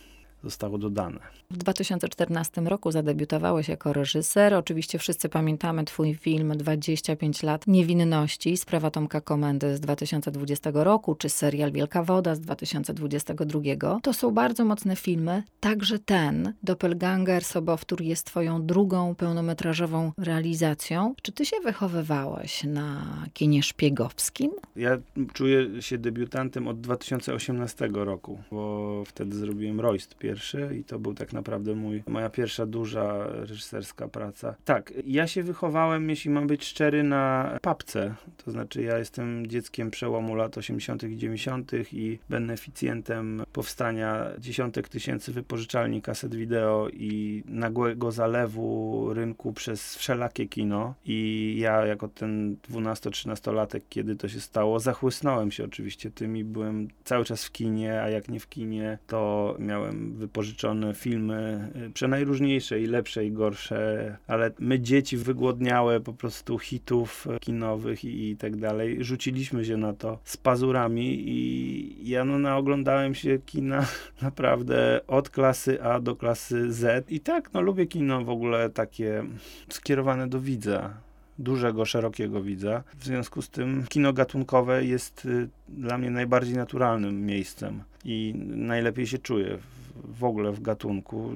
zostało 0.44 0.78
dodane. 0.78 1.20
W 1.50 1.56
2014 1.56 2.60
roku 2.60 2.92
zadebiutowałeś 2.92 3.68
jako 3.68 3.92
reżyser. 3.92 4.54
Oczywiście 4.54 4.98
wszyscy 4.98 5.28
pamiętamy 5.28 5.84
twój 5.84 6.14
film 6.14 6.56
25 6.56 7.42
lat 7.42 7.66
niewinności, 7.66 8.56
sprawa 8.56 8.90
Tomka 8.90 9.20
Komendy 9.20 9.76
z 9.76 9.80
2020 9.80 10.70
roku, 10.74 11.14
czy 11.14 11.28
serial 11.28 11.72
Wielka 11.72 12.02
Woda 12.02 12.34
z 12.34 12.40
2022. 12.40 14.00
To 14.02 14.12
są 14.12 14.30
bardzo 14.30 14.64
mocne 14.64 14.96
filmy. 14.96 15.42
Także 15.60 15.98
ten, 15.98 16.52
Doppelganger 16.62 17.44
Sobowtór, 17.44 18.02
jest 18.02 18.26
twoją 18.26 18.66
drugą 18.66 19.14
pełnometrażową 19.14 20.12
realizacją. 20.18 21.14
Czy 21.22 21.32
ty 21.32 21.46
się 21.46 21.56
wychowywałeś 21.64 22.64
na 22.64 23.04
kinie 23.32 23.62
szpiegowskim? 23.62 24.50
Ja 24.76 24.98
czuję 25.32 25.82
się 25.82 25.98
debiutantem 25.98 26.68
od 26.68 26.80
2018 26.80 27.88
roku, 27.92 28.38
bo 28.50 29.02
wtedy 29.06 29.36
zrobiłem 29.36 29.80
Royst 29.80 30.14
pierwszy 30.34 30.76
i 30.80 30.84
to 30.84 30.98
był 30.98 31.14
tak 31.14 31.32
naprawdę 31.32 31.74
mój, 31.74 32.02
moja 32.06 32.30
pierwsza 32.30 32.66
duża 32.66 33.26
reżyserska 33.26 34.08
praca. 34.08 34.54
Tak, 34.64 34.92
ja 35.06 35.26
się 35.26 35.42
wychowałem, 35.42 36.10
jeśli 36.10 36.30
mam 36.30 36.46
być 36.46 36.64
szczery, 36.64 37.02
na 37.02 37.58
papce. 37.62 38.14
To 38.44 38.50
znaczy 38.50 38.82
ja 38.82 38.98
jestem 38.98 39.46
dzieckiem 39.46 39.90
przełomu 39.90 40.34
lat 40.34 40.58
80. 40.58 41.02
i 41.02 41.16
90. 41.16 41.72
i 41.92 42.18
beneficjentem 42.28 43.42
powstania 43.52 44.26
dziesiątek 44.38 44.88
tysięcy 44.88 45.32
wypożyczalni 45.32 46.02
kaset 46.02 46.34
wideo 46.34 46.88
i 46.92 47.42
nagłego 47.46 48.12
zalewu 48.12 49.08
rynku 49.14 49.52
przez 49.52 49.96
wszelakie 49.96 50.46
kino. 50.48 50.94
I 51.04 51.56
ja 51.58 51.86
jako 51.86 52.08
ten 52.08 52.56
12-13-latek, 52.70 53.80
kiedy 53.88 54.16
to 54.16 54.28
się 54.28 54.40
stało, 54.40 54.80
zachłysnąłem 54.80 55.50
się 55.50 55.64
oczywiście 55.64 56.10
tym 56.10 56.36
i 56.36 56.44
byłem 56.44 56.88
cały 57.04 57.24
czas 57.24 57.44
w 57.44 57.52
kinie, 57.52 58.02
a 58.02 58.10
jak 58.10 58.28
nie 58.28 58.40
w 58.40 58.48
kinie, 58.48 58.98
to 59.06 59.54
miałem 59.58 60.23
wypożyczone 60.24 60.94
filmy, 60.94 61.68
y, 61.86 61.90
przenajróżniejsze 61.90 62.80
i 62.80 62.86
lepsze 62.86 63.26
i 63.26 63.32
gorsze, 63.32 64.16
ale 64.26 64.50
my 64.58 64.80
dzieci 64.80 65.16
wygłodniałe 65.16 66.00
po 66.00 66.12
prostu 66.12 66.58
hitów 66.58 67.28
kinowych 67.40 68.04
i, 68.04 68.30
i 68.30 68.36
tak 68.36 68.56
dalej, 68.56 69.04
rzuciliśmy 69.04 69.64
się 69.64 69.76
na 69.76 69.92
to 69.92 70.18
z 70.24 70.36
pazurami 70.36 71.22
i 71.28 72.10
ja 72.10 72.24
no 72.24 72.38
naoglądałem 72.38 73.14
się 73.14 73.38
kina 73.38 73.86
naprawdę 74.22 75.00
od 75.06 75.30
klasy 75.30 75.82
A 75.82 76.00
do 76.00 76.16
klasy 76.16 76.72
Z 76.72 77.10
i 77.10 77.20
tak, 77.20 77.52
no 77.52 77.60
lubię 77.60 77.86
kino 77.86 78.24
w 78.24 78.30
ogóle 78.30 78.70
takie 78.70 79.24
skierowane 79.68 80.28
do 80.28 80.40
widza 80.40 80.94
dużego, 81.38 81.84
szerokiego 81.84 82.42
widza. 82.42 82.82
W 82.98 83.04
związku 83.04 83.42
z 83.42 83.48
tym 83.48 83.84
kino 83.88 84.12
gatunkowe 84.12 84.84
jest 84.84 85.24
y, 85.24 85.48
dla 85.68 85.98
mnie 85.98 86.10
najbardziej 86.10 86.56
naturalnym 86.56 87.26
miejscem 87.26 87.82
i 88.04 88.34
najlepiej 88.46 89.06
się 89.06 89.18
czuję 89.18 89.58
w 90.04 90.24
ogóle 90.24 90.52
w 90.52 90.60
gatunku. 90.60 91.30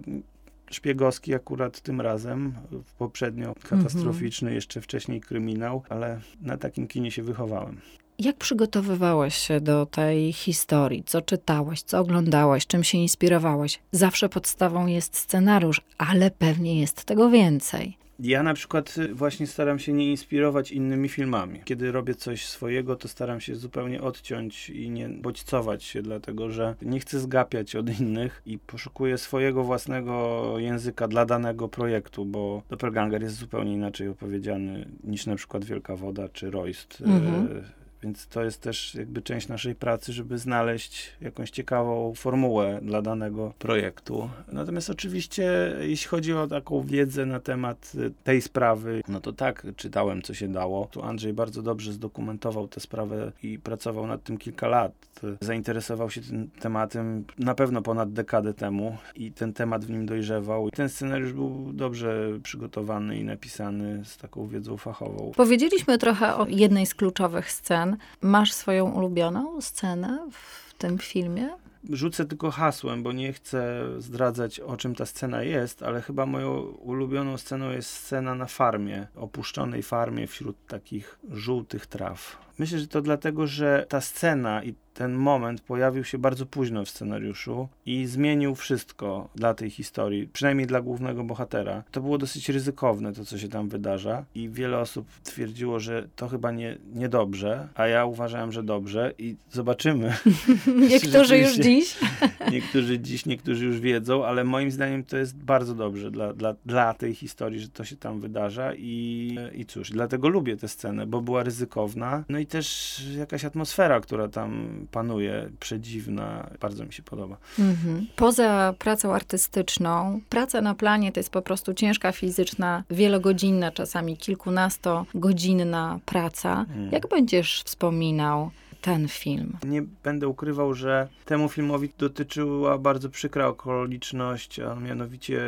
Szpiegowski 0.71 1.35
akurat 1.35 1.81
tym 1.81 2.01
razem, 2.01 2.53
poprzednio 2.99 3.55
katastroficzny, 3.69 4.55
jeszcze 4.55 4.81
wcześniej 4.81 5.21
kryminał, 5.21 5.83
ale 5.89 6.21
na 6.41 6.57
takim 6.57 6.87
kinie 6.87 7.11
się 7.11 7.23
wychowałem. 7.23 7.81
Jak 8.19 8.37
przygotowywałeś 8.37 9.35
się 9.35 9.61
do 9.61 9.87
tej 9.87 10.33
historii? 10.33 11.05
Co 11.07 11.23
czytałeś, 11.23 11.83
co 11.83 11.99
oglądałeś, 11.99 12.67
czym 12.67 12.85
się 12.85 12.99
inspirowałeś? 12.99 13.79
Zawsze 13.93 14.29
podstawą 14.29 14.87
jest 14.87 15.17
scenariusz, 15.17 15.81
ale 15.99 16.31
pewnie 16.31 16.81
jest 16.81 17.05
tego 17.05 17.31
więcej. 17.31 17.97
Ja 18.19 18.43
na 18.43 18.55
przykład 18.55 18.99
y, 18.99 19.15
właśnie 19.15 19.47
staram 19.47 19.79
się 19.79 19.93
nie 19.93 20.11
inspirować 20.11 20.73
innymi 20.73 21.09
filmami. 21.09 21.61
Kiedy 21.65 21.93
robię 21.93 22.15
coś 22.15 22.47
swojego, 22.47 22.97
to 22.97 23.09
staram 23.09 23.41
się 23.41 23.57
zupełnie 23.57 24.03
odciąć 24.03 24.71
i 24.71 24.91
nie 24.91 25.09
bodźcować 25.09 25.85
się, 25.85 26.03
dlatego 26.03 26.51
że 26.51 26.75
nie 26.83 27.01
chcę 27.01 27.21
zgapiać 27.21 27.77
od 27.77 28.01
innych 28.01 28.43
i 28.47 28.59
poszukuję 28.59 29.19
swojego 29.19 29.65
własnego 29.65 30.55
języka 30.59 31.09
dla 31.09 31.27
danego 31.27 31.69
projektu, 31.69 32.25
bo 32.25 32.63
Doppelganger 32.69 33.23
jest 33.23 33.37
zupełnie 33.37 33.73
inaczej 33.73 34.09
opowiedziany 34.09 34.89
niż 35.05 35.27
na 35.27 35.37
przykład 35.37 35.65
Wielka 35.65 35.97
Woda 35.97 36.29
czy 36.29 36.51
Royst. 36.51 37.03
Mhm. 37.07 37.47
Y, 37.47 37.79
więc 38.03 38.27
to 38.27 38.45
jest 38.45 38.61
też 38.61 38.95
jakby 38.95 39.23
część 39.23 39.49
naszej 39.49 39.75
pracy, 39.75 40.13
żeby 40.13 40.39
znaleźć 40.39 41.13
jakąś 41.21 41.51
ciekawą 41.51 42.15
formułę 42.15 42.81
dla 42.83 43.03
danego 43.03 43.53
projektu. 43.59 44.31
Natomiast 44.53 44.91
oczywiście, 44.91 45.77
jeśli 45.81 46.09
chodzi 46.09 46.33
o 46.33 46.47
taką 46.47 46.83
wiedzę 46.83 47.27
na 47.27 47.41
temat 47.41 47.93
y, 47.95 48.13
tej 48.25 48.43
sprawy, 48.43 49.03
no 49.09 49.21
to 49.21 49.33
tak, 49.33 49.67
czytałem 49.77 50.23
co 50.23 50.35
się 50.35 50.49
dało. 50.49 50.89
Tu 50.91 51.03
Andrzej 51.03 51.33
bardzo 51.33 51.63
dobrze 51.63 51.93
zdokumentował 51.93 52.69
tę 52.69 52.81
sprawę 52.81 53.33
i 53.43 53.59
pracował 53.59 54.07
nad 54.07 54.23
tym 54.23 54.39
kilka 54.39 54.69
lat. 54.69 54.93
Zainteresował 55.41 56.11
się 56.11 56.21
tym 56.21 56.51
tematem 56.61 57.25
na 57.39 57.55
pewno 57.55 57.83
ponad 57.83 58.13
dekadę 58.13 58.55
temu 58.55 58.97
i 59.15 59.33
ten 59.33 59.53
temat 59.53 59.85
w 59.85 59.91
nim 59.91 60.07
dojrzewał. 60.07 60.71
Ten 60.71 60.89
scenariusz 60.89 61.33
był 61.33 61.73
dobrze 61.73 62.39
przygotowany 62.43 63.19
i 63.19 63.25
napisany 63.25 64.05
z 64.05 64.17
taką 64.17 64.47
wiedzą 64.47 64.77
fachową. 64.77 65.33
Powiedzieliśmy 65.37 65.99
trochę 65.99 66.37
o 66.37 66.47
jednej 66.47 66.87
z 66.87 66.95
kluczowych 66.95 67.53
scen 67.53 67.88
Masz 68.21 68.53
swoją 68.53 68.91
ulubioną 68.91 69.61
scenę 69.61 70.29
w 70.33 70.75
tym 70.75 70.99
filmie? 70.99 71.49
Rzucę 71.91 72.25
tylko 72.25 72.51
hasłem, 72.51 73.03
bo 73.03 73.13
nie 73.13 73.33
chcę 73.33 73.85
zdradzać, 73.99 74.61
o 74.61 74.77
czym 74.77 74.95
ta 74.95 75.07
scena 75.07 75.43
jest, 75.43 75.83
ale 75.83 76.03
chyba 76.03 76.27
moją 76.27 76.61
ulubioną 76.61 77.39
sceną 77.39 77.71
jest 77.71 77.91
scena 77.91 78.35
na 78.35 78.47
farmie, 78.47 79.07
opuszczonej 79.17 79.83
farmie 79.83 80.27
wśród 80.27 80.67
takich 80.67 81.19
żółtych 81.31 81.87
traw. 81.87 82.48
Myślę, 82.59 82.79
że 82.79 82.87
to 82.87 83.03
dlatego, 83.03 83.47
że 83.47 83.87
ta 83.89 84.01
scena 84.01 84.65
i 84.65 84.75
ten 84.99 85.13
moment 85.13 85.61
pojawił 85.61 86.05
się 86.05 86.19
bardzo 86.19 86.47
późno 86.47 86.85
w 86.85 86.91
scenariuszu 86.91 87.69
i 87.87 88.07
zmienił 88.07 88.55
wszystko 88.55 89.29
dla 89.35 89.55
tej 89.55 89.71
historii, 89.71 90.29
przynajmniej 90.33 90.67
dla 90.67 90.81
głównego 90.81 91.25
bohatera. 91.25 91.83
To 91.91 92.01
było 92.01 92.19
dosyć 92.19 92.49
ryzykowne, 92.49 93.13
to 93.13 93.25
co 93.25 93.39
się 93.39 93.49
tam 93.49 93.69
wydarza 93.69 94.25
i 94.35 94.49
wiele 94.49 94.79
osób 94.79 95.07
twierdziło, 95.23 95.81
że 95.81 96.09
to 96.17 96.29
chyba 96.29 96.51
nie, 96.51 96.79
niedobrze, 96.95 97.69
a 97.75 97.87
ja 97.87 98.05
uważałem, 98.05 98.53
że 98.53 98.63
dobrze 98.63 99.13
i 99.19 99.37
zobaczymy. 99.51 100.17
niektórzy 100.91 101.39
już 101.39 101.55
dziś. 101.55 101.99
niektórzy 102.53 102.99
dziś, 102.99 103.27
niektórzy 103.27 103.65
już 103.65 103.81
wiedzą, 103.81 104.25
ale 104.25 104.45
moim 104.45 104.71
zdaniem 104.71 105.05
to 105.05 105.17
jest 105.17 105.37
bardzo 105.37 105.75
dobrze 105.75 106.11
dla, 106.11 106.33
dla, 106.33 106.55
dla 106.67 106.95
tej 106.95 107.15
historii, 107.15 107.61
że 107.61 107.69
to 107.69 107.85
się 107.85 107.97
tam 107.97 108.21
wydarza 108.21 108.75
i, 108.75 109.37
i 109.55 109.67
cóż, 109.67 109.91
dlatego 109.91 110.29
lubię 110.29 110.57
tę 110.57 110.69
scenę, 110.69 111.07
bo 111.07 111.21
była 111.21 111.43
ryzykowna, 111.43 112.25
no 112.29 112.39
i 112.39 112.47
też 112.49 113.03
jakaś 113.19 113.45
atmosfera, 113.45 114.01
która 114.01 114.29
tam 114.29 114.69
panuje, 114.93 115.51
przedziwna. 115.61 116.51
Bardzo 116.61 116.85
mi 116.85 116.93
się 116.93 117.03
podoba. 117.03 117.37
Mhm. 117.59 118.07
Poza 118.17 118.75
pracą 118.79 119.15
artystyczną, 119.15 120.21
praca 120.29 120.61
na 120.61 120.75
planie 120.75 121.13
to 121.13 121.21
jest 121.21 121.31
po 121.31 121.43
prostu 121.43 121.75
ciężka 121.75 122.13
fizyczna, 122.13 122.85
wielogodzinna, 122.91 123.73
czasami 123.73 124.17
kilkunastogodzinna 124.17 126.01
praca. 126.07 126.61
Mhm. 126.61 126.91
Jak 126.93 127.09
będziesz 127.09 127.63
wspominał 127.63 128.51
ten 128.81 129.09
film? 129.09 129.57
Nie 129.67 129.83
będę 130.05 130.29
ukrywał, 130.29 130.75
że 130.75 131.09
temu 131.25 131.49
filmowi 131.49 131.91
dotyczyła 131.99 132.79
bardzo 132.79 133.09
przykra 133.09 133.47
okoliczność, 133.47 134.61
a 134.61 134.75
mianowicie 134.75 135.41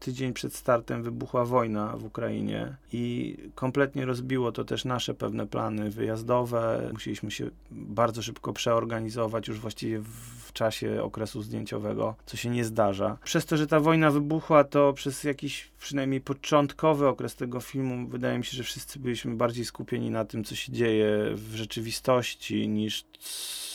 tydzień 0.00 0.32
przed 0.32 0.54
startem 0.54 1.02
wybuchła 1.02 1.44
wojna 1.44 1.96
w 1.96 2.04
Ukrainie 2.04 2.76
i 2.92 3.36
kompletnie 3.54 4.04
rozbiło 4.06 4.52
to 4.52 4.64
też 4.64 4.84
nasze 4.84 5.14
pewne 5.14 5.46
plany 5.46 5.90
wyjazdowe. 5.90 6.90
Musieliśmy 6.92 7.30
się 7.30 7.50
bardzo 7.70 8.22
szybko 8.22 8.52
przeorganizować 8.52 9.48
już 9.48 9.58
właściwie 9.58 9.98
w 9.98 10.37
czasie 10.52 11.02
okresu 11.02 11.42
zdjęciowego, 11.42 12.14
co 12.26 12.36
się 12.36 12.50
nie 12.50 12.64
zdarza. 12.64 13.18
Przez 13.24 13.46
to, 13.46 13.56
że 13.56 13.66
ta 13.66 13.80
wojna 13.80 14.10
wybuchła, 14.10 14.64
to 14.64 14.92
przez 14.92 15.24
jakiś 15.24 15.70
przynajmniej 15.80 16.20
początkowy 16.20 17.08
okres 17.08 17.36
tego 17.36 17.60
filmu 17.60 18.08
wydaje 18.08 18.38
mi 18.38 18.44
się, 18.44 18.56
że 18.56 18.62
wszyscy 18.62 18.98
byliśmy 18.98 19.36
bardziej 19.36 19.64
skupieni 19.64 20.10
na 20.10 20.24
tym, 20.24 20.44
co 20.44 20.54
się 20.54 20.72
dzieje 20.72 21.08
w 21.34 21.54
rzeczywistości 21.54 22.68
niż 22.68 23.04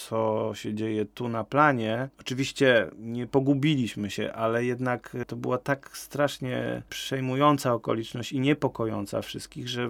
co 0.08 0.52
się 0.54 0.74
dzieje 0.74 1.06
tu 1.06 1.30
na 1.30 1.44
planie. 1.44 2.10
Oczywiście 2.20 2.90
nie 2.98 3.28
pogubiliśmy 3.28 4.12
się, 4.12 4.34
ale 4.34 4.66
jednak 4.66 5.18
to 5.28 5.36
była 5.36 5.58
tak 5.58 5.98
strasznie 5.98 6.82
przejmująca 6.90 7.74
okoliczność 7.74 8.32
i 8.32 8.40
niepokojąca 8.40 9.22
wszystkich, 9.22 9.70
że 9.70 9.90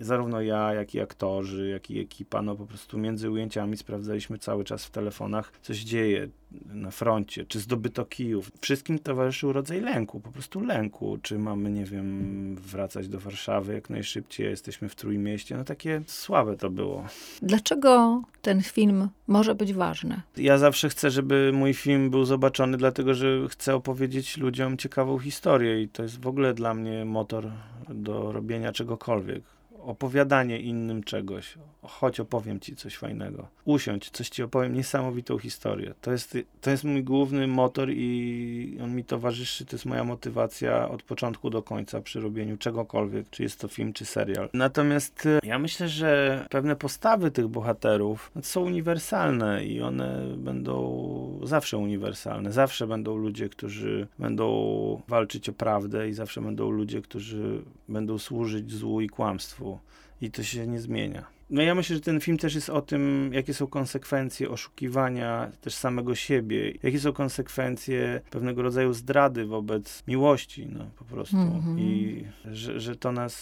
zarówno 0.00 0.40
ja, 0.40 0.74
jak 0.74 0.94
i 0.94 1.00
aktorzy, 1.00 1.68
jak 1.68 1.90
i 1.90 2.00
ekipa, 2.00 2.42
no 2.42 2.56
po 2.56 2.66
prostu 2.66 2.98
między 2.98 3.30
ujęciami 3.30 3.76
sprawdzaliśmy 3.76 4.38
cały 4.38 4.64
czas 4.64 4.84
w 4.84 4.90
telefonach, 4.90 5.52
co 5.62 5.74
się 5.74 5.84
dzieje 5.84 6.28
na 6.64 6.90
froncie, 6.90 7.44
czy 7.44 7.60
zdobyto 7.60 8.04
kijów. 8.04 8.50
Wszystkim 8.60 8.98
towarzyszył 8.98 9.52
rodzaj 9.52 9.80
lęku, 9.80 10.20
po 10.20 10.32
prostu 10.32 10.60
lęku. 10.60 11.18
Czy 11.22 11.38
mamy, 11.38 11.70
nie 11.70 11.84
wiem, 11.84 12.56
wracać 12.56 13.08
do 13.08 13.20
Warszawy 13.20 13.74
jak 13.74 13.90
najszybciej, 13.90 14.46
jesteśmy 14.50 14.88
w 14.88 14.94
Trójmieście. 14.94 15.56
No 15.56 15.64
takie 15.64 16.02
słabe 16.06 16.56
to 16.56 16.70
było. 16.70 17.04
Dlaczego 17.42 18.22
ten 18.42 18.62
film 18.62 19.08
może 19.26 19.54
być 19.54 19.72
ważny? 19.72 20.20
Ja 20.36 20.58
zawsze 20.58 20.88
chcę, 20.88 21.10
żeby 21.10 21.50
mój 21.54 21.74
film 21.74 22.10
był 22.10 22.24
zobaczony, 22.24 22.76
dlatego 22.76 23.14
że 23.14 23.48
chcę 23.48 23.74
opowiedzieć 23.74 24.36
ludziom 24.36 24.76
ciekawą 24.76 25.18
historię 25.18 25.82
i 25.82 25.88
to 25.88 26.02
jest 26.02 26.20
w 26.20 26.26
ogóle 26.26 26.54
dla 26.54 26.74
mnie 26.74 27.04
motor 27.04 27.50
do 27.88 28.32
robienia 28.32 28.72
czegokolwiek 28.72 29.42
opowiadanie 29.84 30.58
innym 30.58 31.02
czegoś. 31.02 31.58
Chodź, 31.82 32.20
opowiem 32.20 32.60
ci 32.60 32.76
coś 32.76 32.96
fajnego. 32.96 33.48
Usiądź, 33.64 34.10
coś 34.10 34.28
ci 34.28 34.42
opowiem, 34.42 34.74
niesamowitą 34.74 35.38
historię. 35.38 35.94
To 36.00 36.12
jest, 36.12 36.38
to 36.60 36.70
jest 36.70 36.84
mój 36.84 37.04
główny 37.04 37.46
motor 37.46 37.90
i 37.90 38.78
on 38.82 38.94
mi 38.94 39.04
towarzyszy, 39.04 39.66
to 39.66 39.76
jest 39.76 39.86
moja 39.86 40.04
motywacja 40.04 40.88
od 40.88 41.02
początku 41.02 41.50
do 41.50 41.62
końca 41.62 42.00
przy 42.00 42.20
robieniu 42.20 42.56
czegokolwiek, 42.56 43.30
czy 43.30 43.42
jest 43.42 43.60
to 43.60 43.68
film, 43.68 43.92
czy 43.92 44.04
serial. 44.04 44.48
Natomiast 44.52 45.26
e, 45.26 45.40
ja 45.42 45.58
myślę, 45.58 45.88
że 45.88 46.44
pewne 46.50 46.76
postawy 46.76 47.30
tych 47.30 47.48
bohaterów 47.48 48.32
są 48.42 48.60
uniwersalne 48.60 49.64
i 49.64 49.82
one 49.82 50.36
będą 50.36 51.40
zawsze 51.42 51.78
uniwersalne. 51.78 52.52
Zawsze 52.52 52.86
będą 52.86 53.16
ludzie, 53.16 53.48
którzy 53.48 54.06
będą 54.18 54.52
walczyć 55.08 55.48
o 55.48 55.52
prawdę 55.52 56.08
i 56.08 56.12
zawsze 56.12 56.40
będą 56.40 56.70
ludzie, 56.70 57.02
którzy 57.02 57.62
będą 57.88 58.18
służyć 58.18 58.72
złu 58.72 59.00
i 59.00 59.08
kłamstwu 59.08 59.71
i 60.20 60.30
to 60.30 60.42
się 60.42 60.66
nie 60.66 60.80
zmienia. 60.80 61.24
No 61.50 61.62
ja 61.62 61.74
myślę, 61.74 61.96
że 61.96 62.02
ten 62.02 62.20
film 62.20 62.38
też 62.38 62.54
jest 62.54 62.70
o 62.70 62.82
tym, 62.82 63.30
jakie 63.32 63.54
są 63.54 63.66
konsekwencje 63.66 64.50
oszukiwania 64.50 65.50
też 65.60 65.74
samego 65.74 66.14
siebie, 66.14 66.72
jakie 66.82 67.00
są 67.00 67.12
konsekwencje 67.12 68.20
pewnego 68.30 68.62
rodzaju 68.62 68.92
zdrady 68.92 69.46
wobec 69.46 70.02
miłości, 70.06 70.66
no 70.66 70.84
po 70.96 71.04
prostu. 71.04 71.36
Mm 71.36 71.60
-hmm. 71.60 71.80
I 71.80 72.24
że, 72.44 72.80
że 72.80 72.96
to 72.96 73.12
nas 73.12 73.34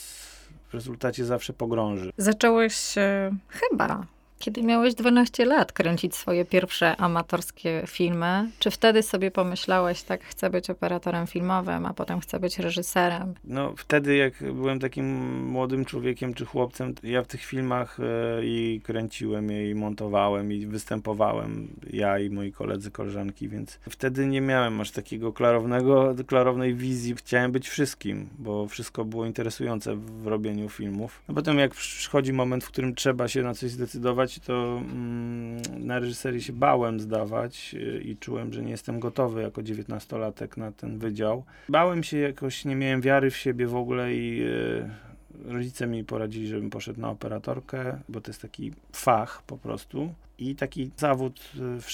w 0.69 0.75
rezultacie 0.75 1.25
zawsze 1.25 1.53
pogrąży. 1.53 2.13
Zacząłeś 2.17 2.99
e, 2.99 3.37
chyba 3.49 4.07
kiedy 4.41 4.63
miałeś 4.63 4.95
12 4.95 5.45
lat, 5.45 5.73
kręcić 5.73 6.15
swoje 6.15 6.45
pierwsze 6.45 6.97
amatorskie 6.97 7.83
filmy, 7.87 8.51
czy 8.59 8.71
wtedy 8.71 9.03
sobie 9.03 9.31
pomyślałeś, 9.31 10.03
tak, 10.03 10.25
chcę 10.25 10.51
być 10.51 10.71
operatorem 10.71 11.27
filmowym, 11.27 11.87
a 11.87 11.95
potem 11.95 12.21
chcę 12.21 12.41
być 12.41 12.59
reżyserem? 12.59 13.35
No, 13.45 13.75
wtedy, 13.77 14.17
jak 14.17 14.53
byłem 14.55 14.79
takim 14.79 15.37
młodym 15.47 15.85
człowiekiem 15.85 16.35
czy 16.35 16.45
chłopcem, 16.45 16.95
ja 17.03 17.23
w 17.23 17.27
tych 17.27 17.45
filmach 17.45 18.01
e, 18.01 18.05
i 18.45 18.81
kręciłem 18.85 19.51
je, 19.51 19.71
i 19.71 19.75
montowałem, 19.75 20.53
i 20.53 20.67
występowałem, 20.67 21.69
ja 21.93 22.19
i 22.19 22.31
moi 22.31 22.53
koledzy, 22.53 22.91
koleżanki, 22.91 23.49
więc 23.49 23.79
wtedy 23.91 24.27
nie 24.27 24.41
miałem 24.41 24.81
aż 24.81 24.91
takiego 24.91 25.33
klarownego, 25.33 26.15
klarownej 26.27 26.75
wizji. 26.75 27.15
Chciałem 27.15 27.53
być 27.53 27.69
wszystkim, 27.69 28.29
bo 28.39 28.67
wszystko 28.67 29.05
było 29.05 29.27
interesujące 29.27 29.97
w 29.97 30.27
robieniu 30.27 30.69
filmów. 30.69 31.23
A 31.29 31.33
potem, 31.33 31.59
jak 31.59 31.75
przychodzi 31.75 32.33
moment, 32.33 32.65
w 32.65 32.69
którym 32.69 32.95
trzeba 32.95 33.29
się 33.29 33.43
na 33.43 33.55
coś 33.55 33.71
zdecydować, 33.71 34.30
to 34.39 34.83
mm, 34.85 35.63
na 35.79 35.99
reżyserii 35.99 36.43
się 36.43 36.53
bałem 36.53 37.01
zdawać 37.01 37.75
y, 37.75 38.03
i 38.05 38.17
czułem, 38.17 38.53
że 38.53 38.63
nie 38.63 38.71
jestem 38.71 39.01
gotowy 39.01 39.43
jako 39.43 39.63
dziewiętnastolatek 39.63 40.57
na 40.57 40.73
ten 40.73 40.99
wydział. 40.99 41.45
Bałem 41.69 42.03
się 42.03 42.19
jakoś, 42.19 42.65
nie 42.65 42.77
miałem 42.77 43.01
wiary 43.01 43.31
w 43.31 43.37
siebie 43.37 43.67
w 43.67 43.77
ogóle 43.77 44.15
i 44.15 44.43
y, 44.43 45.10
rodzice 45.45 45.87
mi 45.87 46.05
poradzili, 46.05 46.47
żebym 46.47 46.71
poszedł 46.71 47.01
na 47.01 47.11
operatorkę, 47.11 48.01
bo 48.09 48.21
to 48.21 48.31
jest 48.31 48.43
taki 48.43 48.73
fach 48.93 49.43
po 49.43 49.59
prostu 49.59 50.15
i 50.41 50.55
taki 50.55 50.91
zawód 50.97 51.41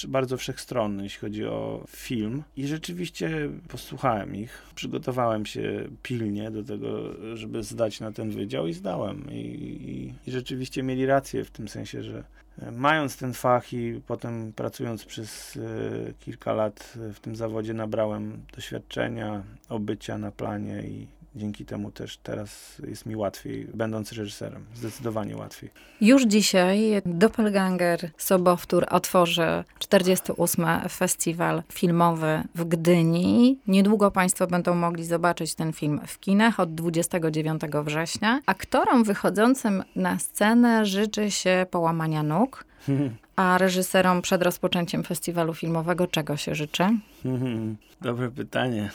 y, 0.03 0.07
bardzo 0.07 0.37
wszechstronny, 0.37 1.03
jeśli 1.03 1.19
chodzi 1.19 1.45
o 1.45 1.85
film. 1.87 2.43
I 2.57 2.67
rzeczywiście 2.67 3.49
posłuchałem 3.67 4.35
ich, 4.35 4.63
przygotowałem 4.75 5.45
się 5.45 5.87
pilnie 6.03 6.51
do 6.51 6.63
tego, 6.63 7.13
żeby 7.35 7.63
zdać 7.63 7.99
na 7.99 8.11
ten 8.11 8.31
wydział 8.31 8.67
i 8.67 8.73
zdałem. 8.73 9.31
I, 9.31 9.35
i, 9.35 10.13
i 10.29 10.31
rzeczywiście 10.31 10.83
mieli 10.83 11.05
rację 11.05 11.43
w 11.43 11.51
tym 11.51 11.67
sensie, 11.67 12.03
że 12.03 12.23
e, 12.59 12.71
mając 12.71 13.17
ten 13.17 13.33
fach 13.33 13.73
i 13.73 14.01
potem 14.07 14.53
pracując 14.53 15.05
przez 15.05 15.55
y, 15.55 16.13
kilka 16.19 16.53
lat 16.53 16.97
w 17.13 17.19
tym 17.19 17.35
zawodzie, 17.35 17.73
nabrałem 17.73 18.41
doświadczenia, 18.55 19.43
obycia 19.69 20.17
na 20.17 20.31
planie 20.31 20.83
i 20.87 21.07
dzięki 21.37 21.65
temu 21.65 21.91
też 21.91 22.17
teraz 22.17 22.81
jest 22.87 23.05
mi 23.05 23.15
łatwiej, 23.15 23.67
będąc 23.73 24.11
reżyserem. 24.11 24.65
Zdecydowanie 24.75 25.37
łatwiej. 25.37 25.69
Już 26.01 26.23
dzisiaj 26.23 27.01
Doppelganger 27.05 28.09
Sobowtór 28.17 28.85
otworzy 28.89 29.63
48. 29.79 30.65
Festiwal 30.89 31.63
Filmowy 31.73 32.43
w 32.55 32.63
Gdyni. 32.65 33.59
Niedługo 33.67 34.11
Państwo 34.11 34.47
będą 34.47 34.75
mogli 34.75 35.05
zobaczyć 35.05 35.55
ten 35.55 35.73
film 35.73 36.01
w 36.07 36.19
kinach 36.19 36.59
od 36.59 36.75
29 36.75 37.61
września. 37.83 38.41
Aktorom 38.45 39.03
wychodzącym 39.03 39.83
na 39.95 40.19
scenę 40.19 40.85
życzy 40.85 41.31
się 41.31 41.65
połamania 41.71 42.23
nóg. 42.23 42.65
A 43.35 43.57
reżyserom 43.57 44.21
przed 44.21 44.43
rozpoczęciem 44.43 45.03
festiwalu 45.03 45.53
filmowego 45.53 46.07
czego 46.07 46.37
się 46.37 46.55
życzy? 46.55 46.83
Dobre 48.01 48.31
pytanie. 48.31 48.89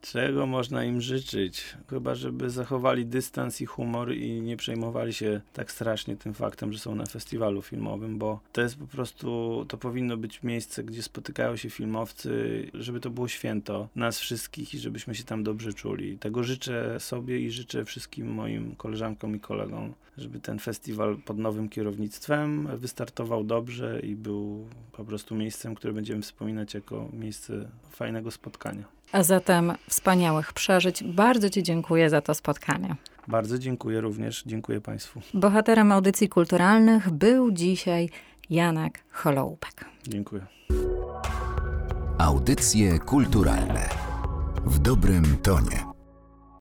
Czego 0.00 0.46
można 0.46 0.84
im 0.84 1.00
życzyć? 1.00 1.76
Chyba, 1.90 2.14
żeby 2.14 2.50
zachowali 2.50 3.06
dystans 3.06 3.60
i 3.60 3.66
humor 3.66 4.14
i 4.14 4.40
nie 4.40 4.56
przejmowali 4.56 5.12
się 5.12 5.40
tak 5.52 5.72
strasznie 5.72 6.16
tym 6.16 6.34
faktem, 6.34 6.72
że 6.72 6.78
są 6.78 6.94
na 6.94 7.06
festiwalu 7.06 7.62
filmowym, 7.62 8.18
bo 8.18 8.40
to 8.52 8.60
jest 8.60 8.76
po 8.76 8.86
prostu, 8.86 9.64
to 9.68 9.78
powinno 9.78 10.16
być 10.16 10.42
miejsce, 10.42 10.84
gdzie 10.84 11.02
spotykają 11.02 11.56
się 11.56 11.70
filmowcy, 11.70 12.30
żeby 12.74 13.00
to 13.00 13.10
było 13.10 13.28
święto 13.28 13.88
nas 13.96 14.18
wszystkich 14.18 14.74
i 14.74 14.78
żebyśmy 14.78 15.14
się 15.14 15.24
tam 15.24 15.44
dobrze 15.44 15.72
czuli. 15.72 16.18
Tego 16.18 16.44
życzę 16.44 17.00
sobie 17.00 17.40
i 17.40 17.50
życzę 17.50 17.84
wszystkim 17.84 18.32
moim 18.32 18.76
koleżankom 18.76 19.36
i 19.36 19.40
kolegom, 19.40 19.94
żeby 20.18 20.40
ten 20.40 20.58
festiwal 20.58 21.16
pod 21.16 21.38
nowym 21.38 21.68
kierownictwem 21.68 22.68
wystartował 22.76 23.44
dobrze 23.44 24.00
i 24.00 24.16
był 24.16 24.66
po 24.92 25.04
prostu 25.04 25.34
miejscem, 25.34 25.74
które 25.74 25.92
będziemy 25.92 26.22
wspominać 26.22 26.74
jako 26.74 27.08
miejsce 27.12 27.68
fajnego 27.90 28.30
spotkania. 28.30 28.99
A 29.12 29.22
zatem 29.22 29.72
wspaniałych 29.88 30.52
przeżyć. 30.52 31.04
Bardzo 31.04 31.50
Ci 31.50 31.62
dziękuję 31.62 32.10
za 32.10 32.20
to 32.20 32.34
spotkanie. 32.34 32.96
Bardzo 33.28 33.58
dziękuję 33.58 34.00
również. 34.00 34.42
Dziękuję 34.46 34.80
Państwu. 34.80 35.20
Bohaterem 35.34 35.92
audycji 35.92 36.28
kulturalnych 36.28 37.10
był 37.10 37.50
dzisiaj 37.50 38.08
Janek 38.50 39.04
Holoubek. 39.10 39.84
Dziękuję. 40.08 40.46
Audycje 42.18 42.98
kulturalne 42.98 43.88
w 44.64 44.78
dobrym 44.78 45.36
tonie. 45.42 45.89